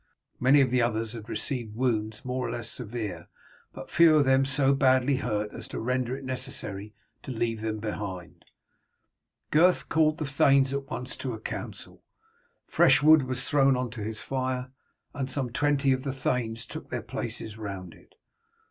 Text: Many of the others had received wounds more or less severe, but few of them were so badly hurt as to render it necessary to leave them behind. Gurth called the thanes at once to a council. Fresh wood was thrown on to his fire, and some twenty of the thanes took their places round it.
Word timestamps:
Many 0.39 0.61
of 0.61 0.71
the 0.71 0.81
others 0.81 1.13
had 1.13 1.29
received 1.29 1.75
wounds 1.75 2.25
more 2.25 2.47
or 2.47 2.49
less 2.49 2.71
severe, 2.71 3.27
but 3.71 3.91
few 3.91 4.15
of 4.15 4.25
them 4.25 4.41
were 4.41 4.45
so 4.45 4.73
badly 4.73 5.17
hurt 5.17 5.51
as 5.53 5.67
to 5.67 5.79
render 5.79 6.17
it 6.17 6.23
necessary 6.25 6.95
to 7.21 7.29
leave 7.29 7.61
them 7.61 7.77
behind. 7.77 8.45
Gurth 9.51 9.89
called 9.89 10.17
the 10.17 10.25
thanes 10.25 10.73
at 10.73 10.89
once 10.89 11.15
to 11.17 11.33
a 11.35 11.39
council. 11.39 12.03
Fresh 12.65 13.03
wood 13.03 13.27
was 13.27 13.47
thrown 13.47 13.77
on 13.77 13.91
to 13.91 14.01
his 14.01 14.19
fire, 14.19 14.71
and 15.13 15.29
some 15.29 15.51
twenty 15.51 15.91
of 15.91 16.01
the 16.03 16.13
thanes 16.13 16.65
took 16.65 16.89
their 16.89 17.03
places 17.03 17.59
round 17.59 17.93
it. 17.93 18.15